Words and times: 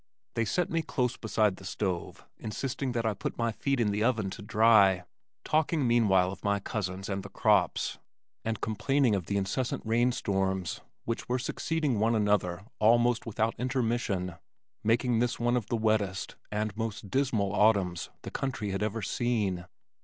They 0.33 0.45
set 0.45 0.71
me 0.71 0.81
close 0.81 1.15
beside 1.15 1.57
the 1.57 1.63
stove 1.63 2.25
insisting 2.39 2.93
that 2.93 3.05
I 3.05 3.13
put 3.13 3.37
my 3.37 3.51
feet 3.51 3.79
in 3.79 3.91
the 3.91 4.03
oven 4.03 4.31
to 4.31 4.41
dry, 4.41 5.03
talking 5.43 5.87
meanwhile 5.87 6.31
of 6.31 6.43
my 6.43 6.59
cousins 6.59 7.07
and 7.07 7.21
the 7.21 7.29
crops, 7.29 7.99
and 8.43 8.59
complaining 8.61 9.13
of 9.13 9.27
the 9.27 9.37
incessant 9.37 9.83
rainstorms 9.85 10.81
which 11.05 11.29
were 11.29 11.37
succeeding 11.37 11.99
one 11.99 12.15
another 12.15 12.65
almost 12.79 13.27
without 13.27 13.53
intermission, 13.59 14.37
making 14.83 15.19
this 15.19 15.39
one 15.39 15.55
of 15.55 15.67
the 15.67 15.77
wettest 15.77 16.35
and 16.51 16.75
most 16.75 17.11
dismal 17.11 17.53
autumns 17.53 18.09
the 18.23 18.31
country 18.31 18.71
had 18.71 18.81
ever 18.81 19.03
seen. 19.03 19.67